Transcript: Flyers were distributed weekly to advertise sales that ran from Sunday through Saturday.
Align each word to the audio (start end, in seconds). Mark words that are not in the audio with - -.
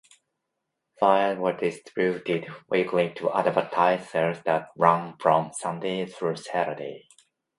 Flyers 0.97 1.37
were 1.37 1.55
distributed 1.55 2.47
weekly 2.67 3.13
to 3.17 3.31
advertise 3.33 4.09
sales 4.09 4.41
that 4.45 4.69
ran 4.75 5.15
from 5.19 5.53
Sunday 5.53 6.07
through 6.07 6.37
Saturday. 6.37 7.05